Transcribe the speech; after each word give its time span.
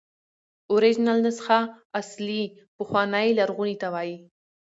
اوریجنل 0.71 1.17
نسخه 1.27 1.59
اصلي، 2.01 2.43
پخوانۍ، 2.77 3.27
لرغوني 3.37 3.75
ته 3.81 3.87
وایي. 3.93 4.15